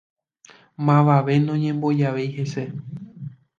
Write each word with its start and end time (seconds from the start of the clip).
Mavave 0.85 1.35
noñembojavéi 1.45 2.29
hese 2.37 2.63